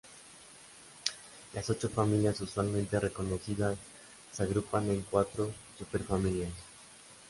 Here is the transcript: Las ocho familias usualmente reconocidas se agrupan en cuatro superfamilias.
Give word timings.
Las 1.53 1.69
ocho 1.69 1.87
familias 1.87 2.41
usualmente 2.41 2.99
reconocidas 2.99 3.77
se 4.31 4.41
agrupan 4.41 4.89
en 4.89 5.01
cuatro 5.03 5.51
superfamilias. 5.77 6.51